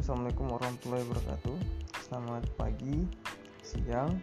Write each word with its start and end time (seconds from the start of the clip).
Assalamualaikum 0.00 0.48
warahmatullahi 0.56 1.04
wabarakatuh. 1.12 1.56
Selamat 2.08 2.48
pagi, 2.56 3.04
siang, 3.60 4.16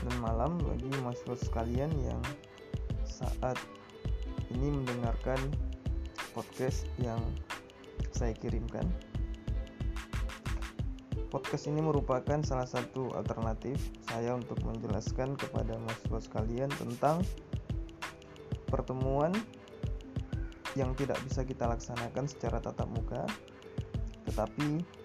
dan 0.00 0.14
malam 0.24 0.56
bagi 0.64 0.88
mahasiswa 1.04 1.44
sekalian 1.44 1.92
yang 2.08 2.24
saat 3.04 3.60
ini 4.48 4.72
mendengarkan 4.72 5.36
podcast 6.32 6.88
yang 6.96 7.20
saya 8.16 8.32
kirimkan. 8.32 8.88
Podcast 11.28 11.68
ini 11.68 11.84
merupakan 11.84 12.40
salah 12.40 12.64
satu 12.64 13.12
alternatif 13.12 13.76
saya 14.08 14.32
untuk 14.32 14.56
menjelaskan 14.64 15.36
kepada 15.36 15.76
mahasiswa 15.84 16.32
sekalian 16.32 16.72
tentang 16.80 17.20
pertemuan 18.72 19.36
yang 20.72 20.96
tidak 20.96 21.20
bisa 21.28 21.44
kita 21.44 21.68
laksanakan 21.68 22.24
secara 22.24 22.56
tatap 22.64 22.88
muka, 22.88 23.28
tetapi 24.24 25.03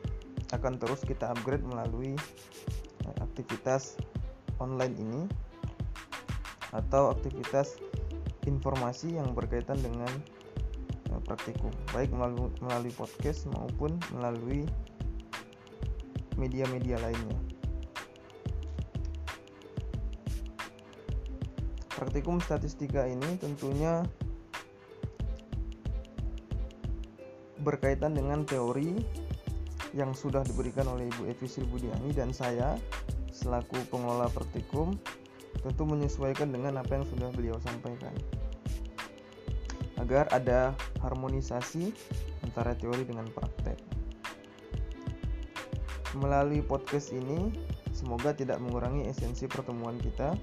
akan 0.54 0.82
terus 0.82 1.06
kita 1.06 1.30
upgrade 1.30 1.66
melalui 1.66 2.18
eh, 3.06 3.18
aktivitas 3.22 3.98
online 4.58 4.96
ini 4.98 5.22
atau 6.74 7.14
aktivitas 7.14 7.78
informasi 8.46 9.18
yang 9.18 9.34
berkaitan 9.34 9.78
dengan 9.82 10.10
eh, 11.14 11.22
praktikum, 11.26 11.70
baik 11.94 12.10
melalui, 12.10 12.50
melalui 12.62 12.94
podcast 12.94 13.46
maupun 13.54 13.98
melalui 14.14 14.66
media-media 16.40 16.98
lainnya. 17.04 17.40
Praktikum 22.00 22.40
statistika 22.40 23.04
ini 23.04 23.36
tentunya 23.44 24.08
berkaitan 27.60 28.16
dengan 28.16 28.48
teori 28.48 28.96
yang 29.94 30.14
sudah 30.14 30.46
diberikan 30.46 30.86
oleh 30.86 31.10
Ibu 31.10 31.30
Evi 31.30 31.48
Silbudiani 31.50 32.14
dan 32.14 32.30
saya 32.30 32.78
selaku 33.34 33.78
pengelola 33.90 34.30
praktikum 34.30 34.98
tentu 35.66 35.84
menyesuaikan 35.86 36.54
dengan 36.54 36.80
apa 36.80 37.00
yang 37.00 37.06
sudah 37.10 37.30
beliau 37.34 37.58
sampaikan 37.64 38.14
agar 40.00 40.30
ada 40.32 40.74
harmonisasi 41.04 41.92
antara 42.48 42.72
teori 42.74 43.04
dengan 43.04 43.28
praktek. 43.36 43.78
Melalui 46.18 46.66
podcast 46.66 47.14
ini 47.14 47.54
semoga 47.94 48.34
tidak 48.34 48.58
mengurangi 48.64 49.06
esensi 49.12 49.46
pertemuan 49.46 50.00
kita 50.00 50.34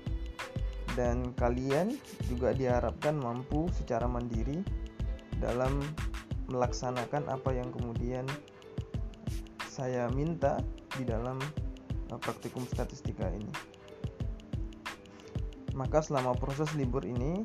dan 0.94 1.34
kalian 1.34 1.96
juga 2.30 2.54
diharapkan 2.54 3.18
mampu 3.18 3.66
secara 3.74 4.06
mandiri 4.06 4.62
dalam 5.42 5.82
melaksanakan 6.46 7.26
apa 7.26 7.50
yang 7.52 7.68
kemudian 7.74 8.24
saya 9.76 10.08
minta 10.08 10.56
di 10.96 11.04
dalam 11.04 11.36
uh, 12.08 12.16
praktikum 12.16 12.64
statistika 12.64 13.28
ini. 13.28 13.52
Maka 15.76 16.00
selama 16.00 16.32
proses 16.32 16.72
libur 16.72 17.04
ini 17.04 17.44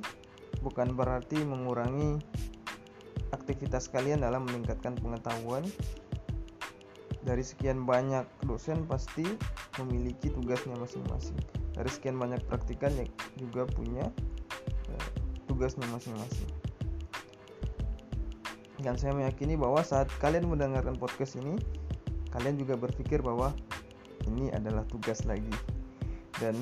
bukan 0.64 0.96
berarti 0.96 1.44
mengurangi 1.44 2.24
aktivitas 3.36 3.92
kalian 3.92 4.24
dalam 4.24 4.48
meningkatkan 4.48 4.96
pengetahuan. 4.96 5.68
Dari 7.22 7.44
sekian 7.46 7.84
banyak 7.84 8.26
dosen 8.48 8.88
pasti 8.88 9.28
memiliki 9.84 10.32
tugasnya 10.32 10.74
masing-masing. 10.80 11.38
Dari 11.76 11.92
sekian 11.92 12.16
banyak 12.16 12.40
praktikan 12.48 12.96
yang 12.96 13.12
juga 13.36 13.68
punya 13.68 14.08
uh, 14.88 15.08
tugasnya 15.52 15.84
masing-masing 15.92 16.48
dan 18.82 18.98
saya 18.98 19.14
meyakini 19.14 19.54
bahwa 19.54 19.86
saat 19.86 20.10
kalian 20.18 20.50
mendengarkan 20.50 20.98
podcast 20.98 21.38
ini 21.38 21.62
kalian 22.32 22.56
juga 22.60 22.80
berpikir 22.80 23.20
bahwa 23.20 23.52
ini 24.28 24.52
adalah 24.52 24.88
tugas 24.88 25.24
lagi. 25.28 25.52
Dan 26.40 26.56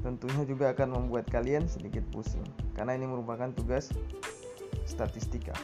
tentunya 0.00 0.44
juga 0.44 0.72
akan 0.72 0.96
membuat 0.96 1.28
kalian 1.28 1.66
sedikit 1.66 2.04
pusing. 2.12 2.44
Karena 2.76 2.96
ini 2.96 3.08
merupakan 3.08 3.50
tugas 3.52 3.90
statistika. 4.84 5.56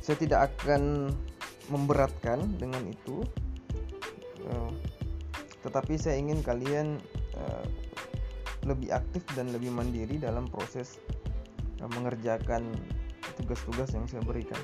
Saya 0.00 0.16
tidak 0.22 0.54
akan 0.54 1.10
memberatkan 1.72 2.46
dengan 2.60 2.86
itu. 2.86 3.26
Eh, 4.46 4.72
tetapi 5.66 5.98
saya 5.98 6.14
ingin 6.22 6.46
kalian 6.46 7.02
eh, 7.34 7.66
lebih 8.62 8.94
aktif 8.94 9.26
dan 9.34 9.50
lebih 9.50 9.74
mandiri 9.74 10.22
dalam 10.22 10.46
proses 10.46 11.02
eh, 11.82 11.90
mengerjakan 11.90 12.70
tugas-tugas 13.34 13.90
yang 13.90 14.06
saya 14.06 14.22
berikan. 14.22 14.58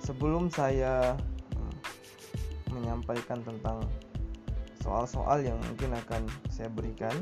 Sebelum 0.00 0.48
saya 0.48 1.14
hmm, 1.54 1.76
menyampaikan 2.72 3.44
tentang 3.44 3.84
soal-soal 4.80 5.44
yang 5.44 5.60
mungkin 5.60 5.92
akan 5.92 6.24
saya 6.48 6.72
berikan, 6.72 7.12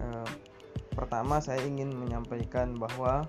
eh, 0.00 0.28
pertama 0.96 1.38
saya 1.38 1.60
ingin 1.62 1.92
menyampaikan 1.92 2.72
bahwa 2.74 3.28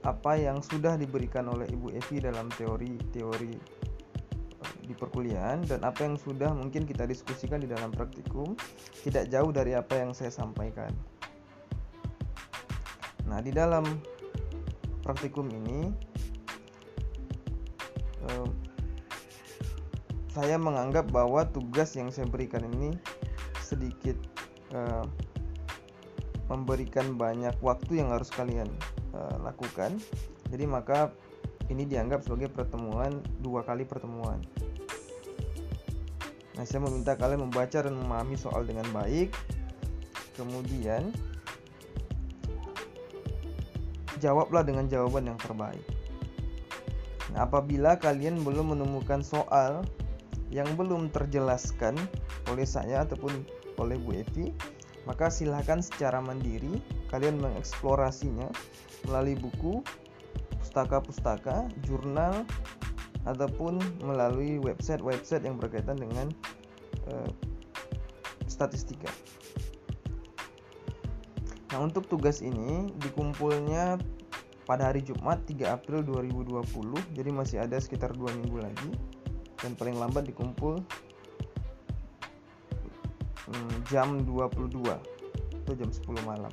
apa 0.00 0.32
yang 0.34 0.64
sudah 0.64 0.96
diberikan 0.96 1.44
oleh 1.52 1.68
Ibu 1.68 1.92
Evi 1.92 2.18
dalam 2.24 2.50
teori-teori 2.56 3.54
eh, 4.58 4.74
di 4.84 4.94
perkuliahan 4.96 5.70
dan 5.70 5.86
apa 5.86 6.02
yang 6.02 6.18
sudah 6.18 6.50
mungkin 6.50 6.82
kita 6.82 7.06
diskusikan 7.06 7.62
di 7.62 7.70
dalam 7.70 7.94
praktikum 7.94 8.58
tidak 9.06 9.30
jauh 9.30 9.54
dari 9.54 9.78
apa 9.78 10.02
yang 10.02 10.10
saya 10.10 10.34
sampaikan. 10.34 10.90
Nah, 13.30 13.38
di 13.38 13.54
dalam 13.54 13.86
praktikum 15.10 15.50
ini 15.50 15.90
saya 20.30 20.56
menganggap 20.56 21.10
bahwa 21.10 21.42
tugas 21.50 21.98
yang 21.98 22.14
saya 22.14 22.30
berikan 22.30 22.62
ini 22.62 22.94
sedikit 23.58 24.14
memberikan 26.46 27.14
banyak 27.18 27.54
waktu 27.62 28.02
yang 28.02 28.10
harus 28.10 28.30
kalian 28.30 28.66
eh, 29.14 29.36
lakukan. 29.42 29.98
Jadi 30.50 30.64
maka 30.66 31.14
ini 31.70 31.86
dianggap 31.86 32.26
sebagai 32.26 32.50
pertemuan 32.50 33.22
dua 33.38 33.62
kali 33.62 33.86
pertemuan. 33.86 34.42
Nah, 36.58 36.64
saya 36.66 36.82
meminta 36.82 37.14
kalian 37.14 37.46
membaca 37.46 37.78
dan 37.78 37.94
memahami 37.94 38.34
soal 38.34 38.66
dengan 38.66 38.86
baik. 38.90 39.30
Kemudian 40.34 41.14
jawablah 44.20 44.62
dengan 44.62 44.86
jawaban 44.86 45.32
yang 45.32 45.38
terbaik. 45.40 45.82
Nah, 47.32 47.46
apabila 47.46 47.96
kalian 47.96 48.42
belum 48.44 48.76
menemukan 48.76 49.24
soal 49.24 49.86
yang 50.50 50.66
belum 50.74 51.14
terjelaskan 51.14 51.94
oleh 52.50 52.66
saya 52.66 53.06
ataupun 53.06 53.46
oleh 53.78 53.96
Bu 53.96 54.20
Evi, 54.20 54.52
maka 55.08 55.32
silahkan 55.32 55.80
secara 55.80 56.20
mandiri 56.20 56.82
kalian 57.08 57.40
mengeksplorasinya 57.40 58.50
melalui 59.08 59.38
buku, 59.38 59.80
pustaka-pustaka, 60.60 61.70
jurnal, 61.86 62.44
ataupun 63.24 63.80
melalui 64.04 64.60
website-website 64.60 65.44
yang 65.44 65.56
berkaitan 65.56 65.96
dengan 65.96 66.28
uh, 67.08 67.30
statistika. 68.50 69.08
Nah, 71.70 71.78
untuk 71.86 72.10
tugas 72.10 72.42
ini 72.42 72.90
dikumpulnya 72.98 73.94
pada 74.66 74.90
hari 74.90 75.06
Jumat 75.06 75.46
3 75.46 75.70
April 75.70 76.02
2020, 76.02 76.66
jadi 77.14 77.30
masih 77.30 77.62
ada 77.62 77.78
sekitar 77.78 78.10
dua 78.14 78.34
minggu 78.34 78.58
lagi 78.58 78.90
dan 79.62 79.78
paling 79.78 79.94
lambat 79.94 80.26
dikumpul 80.26 80.82
hmm, 83.46 83.74
jam 83.86 84.18
22 84.26 84.82
atau 85.62 85.74
jam 85.78 85.90
10 85.94 86.26
malam. 86.26 86.50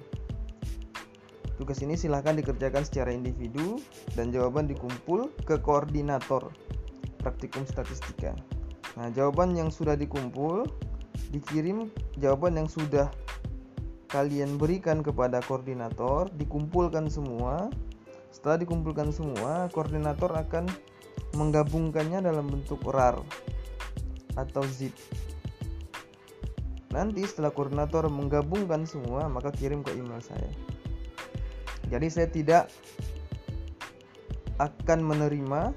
Tugas 1.57 1.81
ini 1.81 1.97
silahkan 1.97 2.37
dikerjakan 2.37 2.85
secara 2.85 3.09
individu 3.09 3.81
dan 4.13 4.29
jawaban 4.29 4.69
dikumpul 4.69 5.33
ke 5.49 5.57
koordinator 5.57 6.53
praktikum 7.17 7.65
statistika. 7.65 8.37
Nah, 8.93 9.09
jawaban 9.09 9.57
yang 9.57 9.73
sudah 9.73 9.97
dikumpul 9.97 10.69
dikirim 11.33 11.89
jawaban 12.21 12.61
yang 12.61 12.69
sudah 12.69 13.09
kalian 14.07 14.55
berikan 14.55 15.03
kepada 15.03 15.43
koordinator, 15.43 16.31
dikumpulkan 16.35 17.11
semua. 17.11 17.67
Setelah 18.31 18.63
dikumpulkan 18.63 19.11
semua, 19.11 19.67
koordinator 19.71 20.31
akan 20.31 20.67
menggabungkannya 21.35 22.23
dalam 22.23 22.47
bentuk 22.47 22.79
RAR 22.87 23.19
atau 24.37 24.63
zip. 24.67 24.93
Nanti 26.93 27.27
setelah 27.27 27.51
koordinator 27.51 28.07
menggabungkan 28.07 28.87
semua, 28.87 29.27
maka 29.27 29.51
kirim 29.51 29.83
ke 29.83 29.91
email 29.91 30.23
saya. 30.23 30.47
Jadi 31.87 32.07
saya 32.07 32.27
tidak 32.31 32.63
akan 34.57 35.03
menerima 35.03 35.71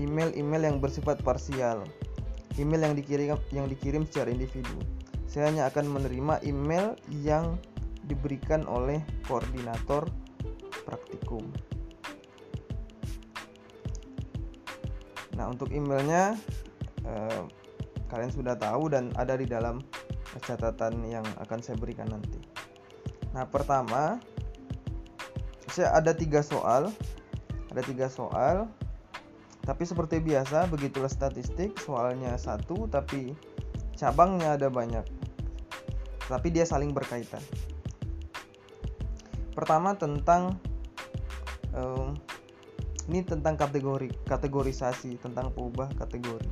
email-email 0.00 0.62
yang 0.62 0.78
bersifat 0.78 1.20
parsial, 1.20 1.84
email 2.56 2.80
yang 2.90 2.94
dikirim 2.96 3.36
yang 3.52 3.66
dikirim 3.68 4.02
secara 4.08 4.32
individu. 4.32 4.78
Saya 5.32 5.48
hanya 5.48 5.64
akan 5.72 5.88
menerima 5.88 6.44
email 6.44 6.92
yang 7.08 7.56
diberikan 8.04 8.68
oleh 8.68 9.00
koordinator 9.24 10.04
praktikum. 10.84 11.48
Nah, 15.32 15.48
untuk 15.48 15.72
emailnya 15.72 16.36
eh, 17.08 17.42
kalian 18.12 18.28
sudah 18.28 18.60
tahu 18.60 18.92
dan 18.92 19.08
ada 19.16 19.32
di 19.40 19.48
dalam 19.48 19.80
catatan 20.44 21.00
yang 21.08 21.24
akan 21.40 21.64
saya 21.64 21.80
berikan 21.80 22.12
nanti. 22.12 22.36
Nah, 23.32 23.48
pertama, 23.48 24.20
saya 25.72 25.96
ada 25.96 26.12
tiga 26.12 26.44
soal, 26.44 26.92
ada 27.72 27.80
tiga 27.80 28.12
soal, 28.12 28.68
tapi 29.64 29.88
seperti 29.88 30.20
biasa, 30.20 30.68
begitulah 30.68 31.08
statistik, 31.08 31.72
soalnya 31.80 32.36
satu, 32.36 32.84
tapi 32.92 33.32
cabangnya 33.96 34.60
ada 34.60 34.68
banyak, 34.68 35.04
tapi 36.26 36.54
dia 36.54 36.66
saling 36.66 36.94
berkaitan. 36.94 37.42
Pertama 39.52 39.96
tentang 39.98 40.56
um, 41.76 42.16
ini 43.10 43.26
tentang 43.26 43.58
kategori 43.58 44.14
kategorisasi 44.24 45.18
tentang 45.18 45.50
pengubah 45.50 45.90
kategori. 45.98 46.48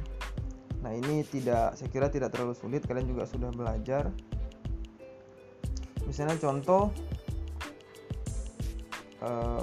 Nah 0.83 0.93
ini 0.97 1.23
tidak 1.29 1.79
saya 1.79 1.89
kira 1.93 2.11
tidak 2.11 2.35
terlalu 2.35 2.57
sulit 2.57 2.83
kalian 2.85 3.07
juga 3.07 3.29
sudah 3.29 3.53
belajar. 3.55 4.11
Misalnya 6.09 6.35
contoh 6.43 6.91
eh, 9.23 9.63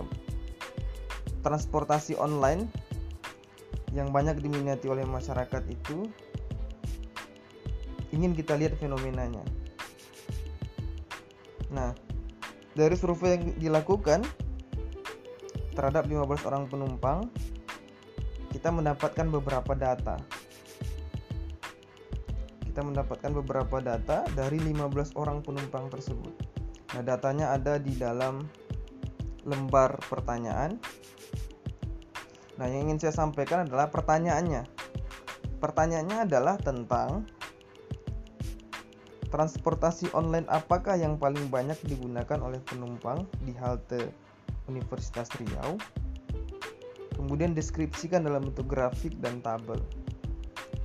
transportasi 1.44 2.15
online 2.15 2.71
yang 3.92 4.15
banyak 4.15 4.39
diminati 4.39 4.88
oleh 4.88 5.03
masyarakat 5.03 5.63
itu 5.68 6.07
ingin 8.15 8.31
kita 8.31 8.56
lihat 8.56 8.80
fenomenanya 8.80 9.44
nah 11.68 11.92
dari 12.78 12.94
survei 12.94 13.36
yang 13.36 13.44
dilakukan 13.58 14.22
terhadap 15.78 16.10
15 16.10 16.50
orang 16.50 16.64
penumpang, 16.66 17.30
kita 18.50 18.74
mendapatkan 18.74 19.30
beberapa 19.30 19.74
data. 19.78 20.18
Kita 22.66 22.81
mendapatkan 22.81 23.34
beberapa 23.34 23.78
data 23.81 24.25
dari 24.34 24.58
15 24.62 25.14
orang 25.18 25.42
penumpang 25.46 25.90
tersebut. 25.94 26.34
Nah, 26.94 27.02
datanya 27.06 27.54
ada 27.54 27.78
di 27.78 27.94
dalam 27.94 28.46
lembar 29.46 30.02
pertanyaan. 30.10 30.78
Nah, 32.58 32.66
yang 32.66 32.90
ingin 32.90 32.98
saya 32.98 33.13
sampaikan 33.13 33.70
adalah 33.70 33.94
pertanyaannya. 33.94 34.66
Pertanyaannya 35.58 36.18
adalah 36.25 36.58
tentang 36.58 37.25
transportasi 39.27 40.12
online 40.15 40.47
apakah 40.47 40.95
yang 40.95 41.19
paling 41.19 41.51
banyak 41.51 41.75
digunakan 41.83 42.39
oleh 42.39 42.59
penumpang 42.63 43.27
di 43.44 43.51
halte 43.59 44.12
Universitas 44.71 45.27
Riau. 45.35 45.75
Kemudian 47.15 47.57
deskripsikan 47.57 48.24
dalam 48.24 48.45
bentuk 48.51 48.69
grafik 48.69 49.18
dan 49.19 49.41
tabel. 49.41 49.81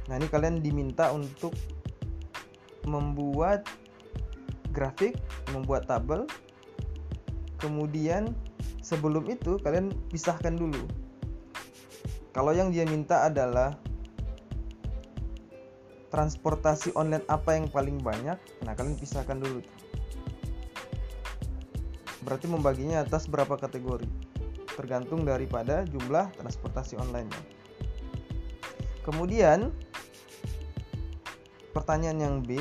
Nah, 0.09 0.19
ini 0.19 0.27
kalian 0.27 0.65
diminta 0.65 1.13
untuk 1.13 1.53
membuat 2.89 3.69
grafik, 4.73 5.15
membuat 5.53 5.87
tabel. 5.87 6.27
Kemudian 7.61 8.35
sebelum 8.83 9.29
itu 9.31 9.61
kalian 9.63 9.95
pisahkan 10.11 10.57
dulu. 10.57 10.83
Kalau 12.33 12.57
yang 12.57 12.73
dia 12.73 12.89
minta 12.89 13.29
adalah 13.29 13.77
transportasi 16.13 16.93
online 16.93 17.25
apa 17.33 17.57
yang 17.57 17.67
paling 17.73 17.97
banyak, 17.99 18.37
nah 18.63 18.73
kalian 18.77 19.01
pisahkan 19.01 19.41
dulu. 19.41 19.65
Berarti 22.23 22.47
membaginya 22.47 23.03
atas 23.03 23.27
berapa 23.27 23.57
kategori? 23.57 24.07
Tergantung 24.77 25.25
daripada 25.25 25.89
jumlah 25.89 26.31
transportasi 26.37 27.01
online-nya. 27.01 27.43
Kemudian 29.03 29.73
pertanyaan 31.75 32.21
yang 32.21 32.37
B, 32.45 32.61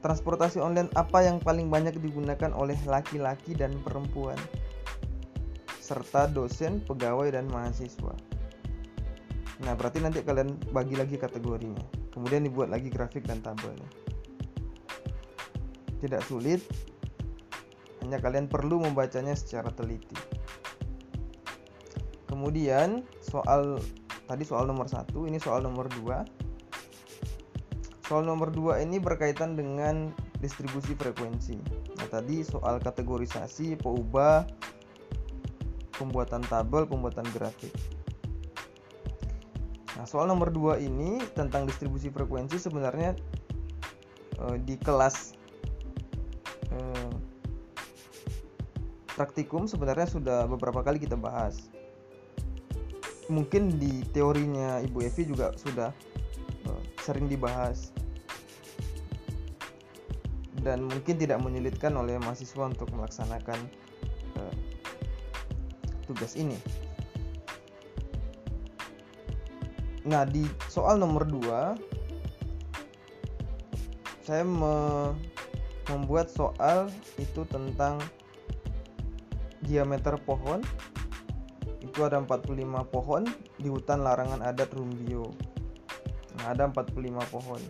transportasi 0.00 0.62
online 0.62 0.88
apa 0.96 1.20
yang 1.26 1.42
paling 1.42 1.68
banyak 1.68 1.98
digunakan 2.00 2.54
oleh 2.56 2.78
laki-laki 2.88 3.52
dan 3.52 3.76
perempuan? 3.84 4.38
serta 5.84 6.24
dosen, 6.32 6.80
pegawai, 6.80 7.28
dan 7.28 7.44
mahasiswa. 7.52 8.16
Nah, 9.62 9.78
berarti 9.78 10.02
nanti 10.02 10.26
kalian 10.26 10.58
bagi 10.74 10.98
lagi 10.98 11.14
kategorinya. 11.14 12.10
Kemudian 12.10 12.42
dibuat 12.42 12.74
lagi 12.74 12.90
grafik 12.90 13.22
dan 13.22 13.38
tabelnya. 13.38 13.86
Tidak 16.02 16.22
sulit, 16.26 16.60
hanya 18.02 18.18
kalian 18.18 18.50
perlu 18.50 18.82
membacanya 18.82 19.32
secara 19.32 19.70
teliti. 19.70 20.18
Kemudian 22.26 23.06
soal 23.22 23.78
tadi 24.26 24.42
soal 24.42 24.66
nomor 24.66 24.90
satu, 24.90 25.24
ini 25.24 25.38
soal 25.38 25.62
nomor 25.62 25.86
dua. 26.02 26.26
Soal 28.04 28.26
nomor 28.28 28.52
dua 28.52 28.82
ini 28.84 29.00
berkaitan 29.00 29.56
dengan 29.56 30.12
distribusi 30.44 30.92
frekuensi. 30.92 31.56
Nah, 31.96 32.06
tadi 32.12 32.44
soal 32.44 32.76
kategorisasi, 32.76 33.80
peubah, 33.80 34.44
pembuatan 35.96 36.44
tabel, 36.44 36.84
pembuatan 36.84 37.24
grafik. 37.32 37.72
Nah, 40.04 40.12
soal 40.12 40.28
nomor 40.28 40.52
dua 40.52 40.76
ini 40.76 41.16
tentang 41.32 41.64
distribusi 41.64 42.12
frekuensi 42.12 42.60
sebenarnya 42.60 43.16
eh, 44.36 44.56
di 44.60 44.76
kelas 44.76 45.32
eh, 46.68 47.12
praktikum 49.16 49.64
sebenarnya 49.64 50.04
sudah 50.04 50.44
beberapa 50.44 50.84
kali 50.84 51.00
kita 51.00 51.16
bahas. 51.16 51.72
Mungkin 53.32 53.80
di 53.80 54.04
teorinya 54.12 54.84
Ibu 54.84 55.08
Evi 55.08 55.24
juga 55.24 55.56
sudah 55.56 55.88
uh, 56.68 56.82
sering 57.00 57.24
dibahas. 57.24 57.88
Dan 60.60 60.84
mungkin 60.84 61.16
tidak 61.16 61.40
menyulitkan 61.40 61.96
oleh 61.96 62.20
mahasiswa 62.20 62.68
untuk 62.68 62.92
melaksanakan 62.92 63.56
tugas 66.04 66.36
ini. 66.36 66.83
Nah, 70.04 70.28
di 70.28 70.44
soal 70.68 71.00
nomor 71.00 71.24
2 71.24 71.94
saya 74.24 74.40
me 74.40 75.12
membuat 75.84 76.32
soal 76.32 76.88
itu 77.20 77.44
tentang 77.44 78.00
diameter 79.60 80.16
pohon 80.16 80.64
itu 81.84 82.00
ada 82.00 82.16
45 82.20 82.88
pohon 82.88 83.28
di 83.60 83.68
hutan 83.68 84.00
larangan 84.00 84.40
adat 84.40 84.72
Rumbio. 84.72 85.28
Nah, 86.40 86.56
ada 86.56 86.68
45 86.72 87.20
pohon. 87.28 87.60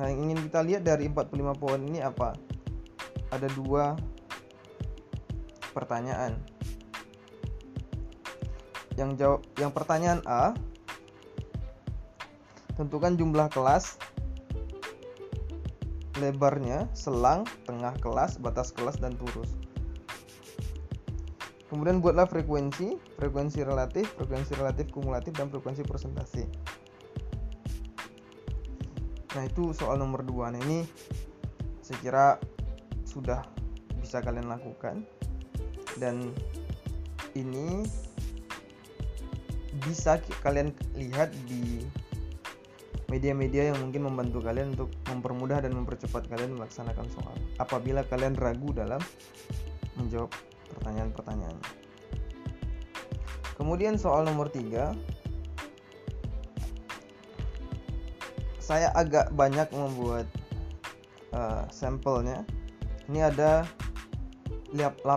Nah, 0.00 0.08
yang 0.08 0.28
ingin 0.28 0.40
kita 0.48 0.60
lihat 0.64 0.82
dari 0.88 1.12
45 1.12 1.60
pohon 1.60 1.80
ini 1.84 2.00
apa? 2.00 2.32
Ada 3.28 3.48
dua 3.52 3.92
pertanyaan. 5.76 6.40
Yang 8.96 9.10
jawab 9.20 9.40
yang 9.60 9.70
pertanyaan 9.70 10.20
A 10.24 10.56
tentukan 12.78 13.18
jumlah 13.18 13.50
kelas 13.50 13.98
lebarnya, 16.18 16.86
selang, 16.94 17.46
tengah 17.66 17.94
kelas, 18.02 18.42
batas 18.42 18.74
kelas 18.74 18.98
dan 18.98 19.14
turus. 19.18 19.54
Kemudian 21.68 22.00
buatlah 22.00 22.24
frekuensi, 22.24 22.96
frekuensi 23.20 23.60
relatif, 23.62 24.08
frekuensi 24.16 24.56
relatif 24.56 24.88
kumulatif 24.88 25.36
dan 25.36 25.52
frekuensi 25.52 25.84
persentase. 25.84 26.48
Nah, 29.36 29.44
itu 29.44 29.76
soal 29.76 30.00
nomor 30.00 30.24
2. 30.24 30.56
Nah, 30.56 30.60
ini 30.64 30.88
saya 31.84 31.98
kira 32.00 32.26
sudah 33.04 33.44
bisa 34.00 34.24
kalian 34.24 34.48
lakukan 34.48 35.04
dan 36.00 36.32
ini 37.36 37.84
bisa 39.84 40.16
kalian 40.40 40.72
lihat 40.96 41.30
di 41.44 41.84
media-media 43.08 43.72
yang 43.72 43.78
mungkin 43.80 44.04
membantu 44.04 44.44
kalian 44.44 44.76
untuk 44.76 44.92
mempermudah 45.08 45.64
dan 45.64 45.72
mempercepat 45.72 46.28
kalian 46.28 46.60
melaksanakan 46.60 47.08
soal. 47.12 47.36
Apabila 47.56 48.04
kalian 48.04 48.36
ragu 48.36 48.68
dalam 48.76 49.00
menjawab 49.96 50.28
pertanyaan-pertanyaan. 50.76 51.58
Kemudian 53.56 53.98
soal 53.98 54.22
nomor 54.22 54.52
3 54.52 55.18
Saya 58.68 58.92
agak 58.92 59.32
banyak 59.32 59.64
membuat 59.72 60.28
uh, 61.32 61.64
sampelnya. 61.72 62.44
Ini 63.08 63.32
ada 63.32 63.64
80 64.76 65.08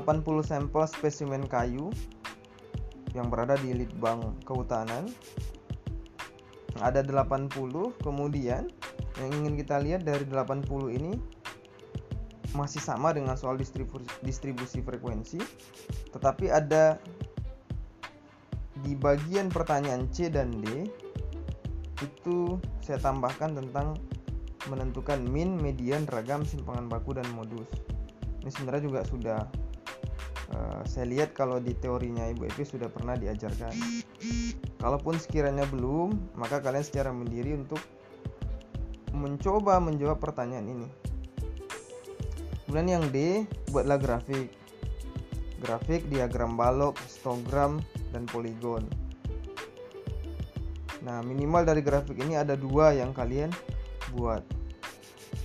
sampel 0.48 0.88
spesimen 0.88 1.44
kayu 1.44 1.92
yang 3.12 3.28
berada 3.28 3.60
di 3.60 3.76
Litbang 3.76 4.40
Kehutanan. 4.48 5.12
Ada 6.82 7.06
80, 7.06 8.02
kemudian 8.02 8.66
yang 9.22 9.30
ingin 9.38 9.54
kita 9.54 9.78
lihat 9.78 10.02
dari 10.02 10.26
80 10.26 10.66
ini 10.98 11.14
masih 12.52 12.84
sama 12.84 13.16
dengan 13.16 13.40
soal 13.40 13.56
distribusi, 13.56 14.08
distribusi 14.26 14.84
frekuensi 14.84 15.40
tetapi 16.12 16.52
ada 16.52 17.00
di 18.84 18.98
bagian 18.98 19.48
pertanyaan 19.48 20.10
C 20.12 20.28
dan 20.28 20.52
D 20.60 20.90
itu 22.02 22.58
saya 22.82 22.98
tambahkan 22.98 23.54
tentang 23.56 23.96
menentukan 24.70 25.22
min, 25.22 25.58
median, 25.58 26.06
ragam, 26.10 26.46
simpangan 26.46 26.90
baku 26.90 27.18
dan 27.18 27.26
modus. 27.34 27.66
Ini 28.42 28.50
sebenarnya 28.50 28.84
juga 28.90 29.02
sudah 29.06 29.40
uh, 30.56 30.82
saya 30.86 31.06
lihat 31.08 31.34
kalau 31.34 31.58
di 31.58 31.74
teorinya 31.76 32.28
Ibu 32.28 32.48
Evi 32.52 32.64
sudah 32.68 32.88
pernah 32.92 33.16
diajarkan. 33.16 33.74
Kalaupun 34.82 35.18
sekiranya 35.18 35.66
belum, 35.70 36.36
maka 36.36 36.60
kalian 36.60 36.86
secara 36.86 37.14
mandiri 37.14 37.54
untuk 37.56 37.80
mencoba 39.12 39.78
menjawab 39.78 40.18
pertanyaan 40.18 40.68
ini. 40.72 40.88
Kemudian 42.66 42.88
yang 42.88 43.06
D, 43.12 43.44
buatlah 43.70 44.00
grafik. 44.00 44.48
Grafik, 45.62 46.08
diagram 46.10 46.58
balok, 46.58 46.98
histogram, 47.04 47.84
dan 48.16 48.26
poligon. 48.26 48.88
Nah, 51.02 51.22
minimal 51.26 51.66
dari 51.66 51.82
grafik 51.82 52.18
ini 52.22 52.38
ada 52.38 52.54
dua 52.54 52.94
yang 52.94 53.12
kalian 53.12 53.52
buat. 54.14 54.42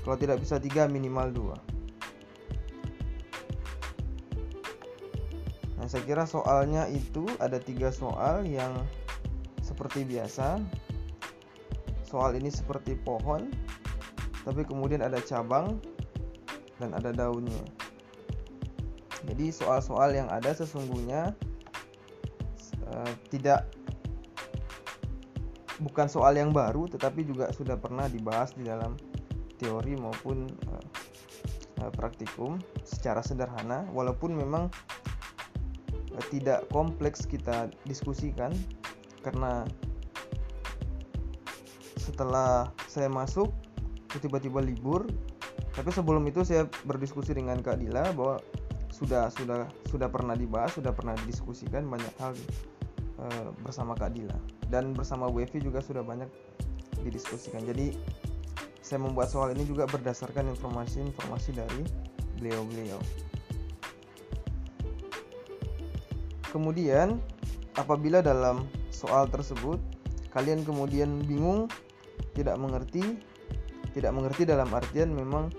Kalau 0.07 0.17
tidak 0.17 0.39
bisa 0.39 0.63
tiga, 0.63 0.87
minimal 0.87 1.35
dua. 1.35 1.57
Nah, 5.87 5.95
saya 5.95 6.03
kira 6.03 6.27
soalnya 6.27 6.91
itu 6.91 7.23
ada 7.39 7.63
tiga 7.63 7.95
soal 7.95 8.43
yang 8.43 8.75
seperti 9.63 10.03
biasa. 10.03 10.59
Soal 12.03 12.35
ini 12.35 12.51
seperti 12.51 12.99
pohon, 12.99 13.55
tapi 14.43 14.67
kemudian 14.67 14.99
ada 14.99 15.23
cabang 15.23 15.79
dan 16.83 16.91
ada 16.91 17.15
daunnya. 17.15 17.63
Jadi 19.31 19.55
soal-soal 19.55 20.11
yang 20.11 20.27
ada 20.27 20.51
sesungguhnya 20.59 21.31
uh, 22.91 23.13
tidak 23.31 23.71
bukan 25.79 26.11
soal 26.11 26.35
yang 26.35 26.51
baru 26.51 26.91
tetapi 26.91 27.23
juga 27.23 27.55
sudah 27.55 27.79
pernah 27.79 28.11
dibahas 28.11 28.59
di 28.59 28.67
dalam 28.67 28.99
teori 29.63 29.95
maupun 29.95 30.51
uh, 30.67 31.91
praktikum 31.95 32.59
secara 32.83 33.23
sederhana 33.23 33.87
walaupun 33.95 34.35
memang 34.35 34.67
tidak 36.33 36.67
kompleks 36.73 37.25
kita 37.25 37.69
diskusikan 37.85 38.53
karena 39.21 39.67
setelah 42.01 42.71
saya 42.87 43.11
masuk 43.11 43.51
tiba-tiba 44.17 44.63
libur 44.63 45.05
tapi 45.77 45.93
sebelum 45.93 46.25
itu 46.25 46.41
saya 46.47 46.65
berdiskusi 46.89 47.37
dengan 47.37 47.61
Kak 47.61 47.83
Dila 47.83 48.15
bahwa 48.17 48.41
sudah 48.89 49.29
sudah 49.29 49.69
sudah 49.93 50.09
pernah 50.09 50.33
dibahas 50.33 50.73
sudah 50.73 50.95
pernah 50.95 51.13
didiskusikan 51.21 51.85
banyak 51.85 52.15
hal 52.17 52.33
uh, 53.21 53.53
bersama 53.61 53.93
Kak 53.93 54.17
Dila 54.17 54.37
dan 54.73 54.97
bersama 54.97 55.29
WiFi 55.29 55.61
juga 55.61 55.85
sudah 55.85 56.01
banyak 56.01 56.31
didiskusikan. 57.07 57.63
Jadi 57.63 57.95
saya 58.83 59.03
membuat 59.03 59.31
soal 59.31 59.55
ini 59.55 59.67
juga 59.67 59.87
berdasarkan 59.91 60.51
informasi-informasi 60.55 61.51
dari 61.55 61.83
beliau-beliau. 62.39 62.99
Kemudian 66.57 67.21
apabila 67.77 68.25
dalam 68.25 68.65
soal 68.89 69.29
tersebut 69.29 69.77
kalian 70.33 70.65
kemudian 70.65 71.21
bingung, 71.29 71.69
tidak 72.33 72.57
mengerti, 72.57 73.21
tidak 73.93 74.17
mengerti 74.17 74.49
dalam 74.49 74.73
artian 74.73 75.13
memang 75.13 75.53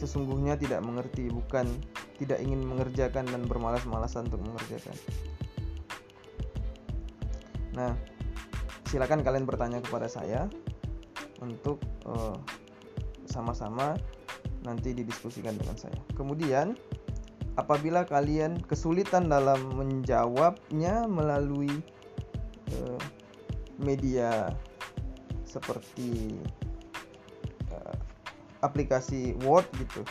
sesungguhnya 0.00 0.56
tidak 0.56 0.80
mengerti, 0.80 1.28
bukan 1.28 1.68
tidak 2.16 2.40
ingin 2.40 2.64
mengerjakan 2.64 3.28
dan 3.28 3.44
bermalas-malasan 3.44 4.32
untuk 4.32 4.40
mengerjakan. 4.48 4.96
Nah, 7.76 7.92
silakan 8.88 9.20
kalian 9.20 9.44
bertanya 9.44 9.84
kepada 9.84 10.08
saya 10.08 10.48
untuk 11.44 11.84
uh, 12.08 12.40
sama-sama 13.28 13.92
nanti 14.64 14.96
didiskusikan 14.96 15.52
dengan 15.60 15.76
saya. 15.76 16.00
Kemudian 16.16 16.72
apabila 17.54 18.02
kalian 18.02 18.58
kesulitan 18.66 19.30
dalam 19.30 19.78
menjawabnya 19.78 21.06
melalui 21.06 21.70
uh, 22.74 23.00
media 23.78 24.50
seperti 25.46 26.34
uh, 27.70 27.96
aplikasi 28.66 29.38
Word 29.46 29.66
gitu, 29.78 30.02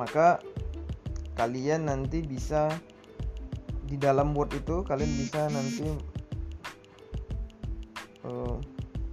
maka 0.00 0.40
kalian 1.36 1.92
nanti 1.92 2.24
bisa 2.24 2.72
di 3.84 4.00
dalam 4.00 4.32
Word 4.32 4.56
itu 4.56 4.80
kalian 4.80 5.12
bisa 5.20 5.52
nanti 5.52 5.88
uh, 8.24 8.56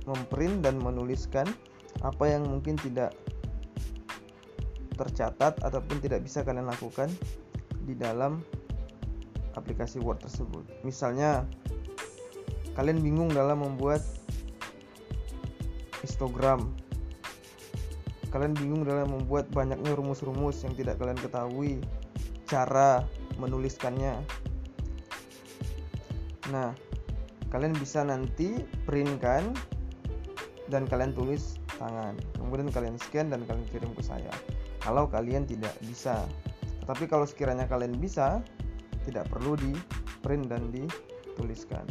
memprint 0.07 0.63
dan 0.63 0.79
menuliskan 0.79 1.45
apa 1.99 2.31
yang 2.31 2.47
mungkin 2.47 2.79
tidak 2.79 3.11
tercatat 4.95 5.59
ataupun 5.63 5.99
tidak 6.03 6.23
bisa 6.23 6.43
kalian 6.43 6.67
lakukan 6.67 7.07
di 7.89 7.97
dalam 7.97 8.45
aplikasi 9.57 9.97
Word 9.97 10.21
tersebut. 10.21 10.61
Misalnya 10.85 11.49
kalian 12.77 13.01
bingung 13.01 13.33
dalam 13.33 13.65
membuat 13.65 14.05
histogram. 16.05 16.69
Kalian 18.29 18.53
bingung 18.53 18.85
dalam 18.85 19.09
membuat 19.09 19.49
banyaknya 19.49 19.97
rumus-rumus 19.97 20.61
yang 20.61 20.77
tidak 20.77 21.01
kalian 21.01 21.17
ketahui 21.17 21.81
cara 22.45 23.01
menuliskannya. 23.41 24.21
Nah, 26.53 26.77
kalian 27.49 27.73
bisa 27.73 28.05
nanti 28.05 28.61
printkan 28.85 29.49
dan 30.69 30.85
kalian 30.85 31.17
tulis 31.17 31.57
tangan 31.81 32.13
kemudian 32.37 32.69
kalian 32.69 32.95
scan 33.01 33.33
dan 33.33 33.41
kalian 33.49 33.65
kirim 33.73 33.91
ke 33.97 34.03
saya 34.05 34.29
kalau 34.83 35.09
kalian 35.09 35.49
tidak 35.49 35.73
bisa 35.81 36.29
tetapi 36.89 37.05
kalau 37.05 37.21
sekiranya 37.29 37.69
kalian 37.69 38.01
bisa 38.01 38.41
tidak 39.05 39.29
perlu 39.29 39.53
di 39.53 39.77
print 40.25 40.49
dan 40.49 40.73
dituliskan. 40.73 41.85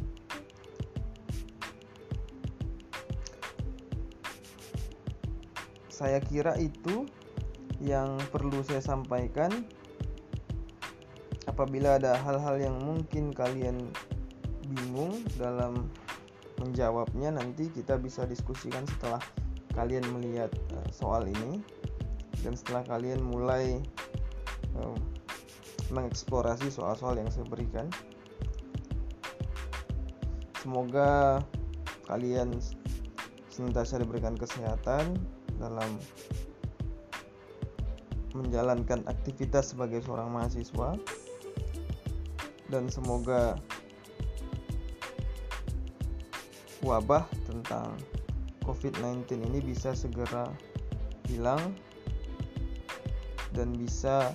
Saya 5.87 6.19
kira 6.19 6.59
itu 6.59 7.07
yang 7.79 8.19
perlu 8.35 8.59
saya 8.67 8.83
sampaikan. 8.83 9.71
Apabila 11.47 12.03
ada 12.03 12.19
hal-hal 12.19 12.59
yang 12.59 12.83
mungkin 12.83 13.31
kalian 13.31 13.95
bingung 14.67 15.23
dalam 15.39 15.87
menjawabnya 16.59 17.39
nanti 17.39 17.71
kita 17.71 18.03
bisa 18.03 18.27
diskusikan 18.27 18.83
setelah 18.99 19.23
kalian 19.79 20.03
melihat 20.11 20.51
uh, 20.75 20.91
soal 20.91 21.23
ini. 21.23 21.63
Dan 22.43 22.59
setelah 22.59 22.83
kalian 22.83 23.23
mulai 23.23 23.79
mengeksplorasi 25.89 26.69
soal-soal 26.69 27.17
yang 27.17 27.31
saya 27.33 27.49
berikan. 27.49 27.89
Semoga 30.61 31.41
kalian 32.05 32.57
senantiasa 33.49 34.03
diberikan 34.03 34.37
kesehatan 34.37 35.17
dalam 35.57 35.97
menjalankan 38.37 39.03
aktivitas 39.09 39.73
sebagai 39.73 40.05
seorang 40.05 40.29
mahasiswa. 40.31 40.95
Dan 42.69 42.93
semoga 42.93 43.57
wabah 46.85 47.25
tentang 47.49 47.97
COVID-19 48.63 49.41
ini 49.49 49.65
bisa 49.65 49.97
segera 49.97 50.53
hilang 51.27 51.73
dan 53.59 53.75
bisa 53.75 54.31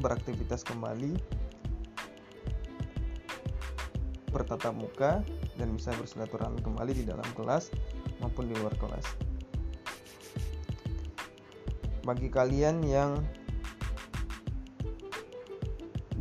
beraktivitas 0.00 0.64
kembali 0.64 1.12
bertatap 4.32 4.72
muka 4.72 5.20
dan 5.60 5.76
bisa 5.76 5.92
bersilaturahmi 6.00 6.64
kembali 6.64 6.96
di 6.96 7.04
dalam 7.04 7.28
kelas 7.36 7.68
maupun 8.24 8.48
di 8.48 8.56
luar 8.56 8.72
kelas. 8.80 9.04
Bagi 12.02 12.32
kalian 12.32 12.80
yang 12.80 13.20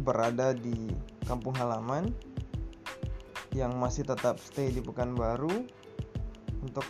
berada 0.03 0.51
di 0.51 0.91
kampung 1.23 1.55
halaman 1.55 2.11
yang 3.55 3.79
masih 3.79 4.03
tetap 4.03 4.35
stay 4.43 4.75
di 4.75 4.83
Pekanbaru 4.83 5.63
untuk 6.59 6.85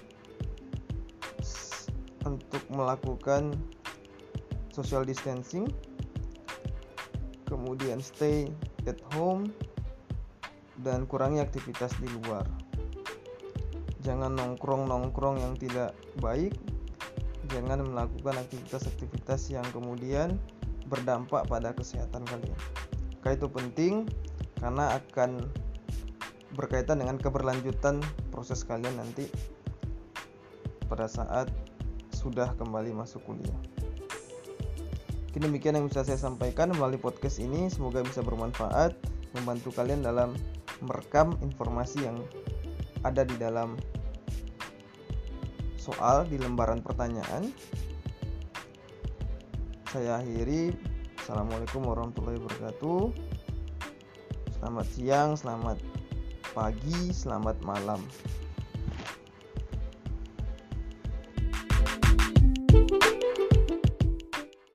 untuk 2.25 2.63
melakukan 2.73 3.53
social 4.71 5.03
distancing 5.05 5.67
kemudian 7.47 7.99
stay 7.99 8.47
at 8.87 8.97
home 9.13 9.51
dan 10.81 11.05
kurangi 11.05 11.43
aktivitas 11.43 11.93
di 11.99 12.09
luar 12.09 12.47
jangan 14.01 14.33
nongkrong-nongkrong 14.33 15.43
yang 15.43 15.53
tidak 15.59 15.93
baik 16.17 16.57
jangan 17.51 17.83
melakukan 17.83 18.39
aktivitas-aktivitas 18.39 19.51
yang 19.51 19.67
kemudian 19.75 20.39
berdampak 20.87 21.47
pada 21.51 21.75
kesehatan 21.75 22.23
kalian. 22.27 22.59
Maka 23.19 23.35
itu 23.35 23.47
penting 23.51 23.93
karena 24.59 24.99
akan 24.99 25.47
berkaitan 26.55 26.99
dengan 26.99 27.19
keberlanjutan 27.19 28.03
proses 28.31 28.63
kalian 28.63 28.99
nanti 28.99 29.27
pada 30.91 31.07
saat 31.07 31.47
sudah 32.11 32.51
kembali 32.59 32.91
masuk 32.91 33.23
kuliah. 33.23 33.59
Mungkin 35.31 35.47
demikian 35.47 35.79
yang 35.79 35.88
bisa 35.88 36.03
saya 36.03 36.19
sampaikan 36.19 36.75
melalui 36.75 37.00
podcast 37.00 37.39
ini. 37.39 37.71
Semoga 37.71 38.03
bisa 38.03 38.19
bermanfaat, 38.19 39.00
membantu 39.31 39.71
kalian 39.71 40.03
dalam 40.03 40.35
merekam 40.83 41.39
informasi 41.39 42.03
yang 42.03 42.19
ada 43.07 43.23
di 43.23 43.39
dalam 43.39 43.79
soal 45.79 46.27
di 46.27 46.35
lembaran 46.35 46.83
pertanyaan. 46.83 47.47
Saya 49.88 50.19
akhiri. 50.19 50.75
Assalamualaikum 51.15 51.79
warahmatullahi 51.79 52.35
wabarakatuh. 52.35 53.15
Selamat 54.59 54.88
siang, 54.91 55.39
selamat 55.39 55.79
pagi, 56.51 57.15
selamat 57.15 57.55
malam. 57.63 58.03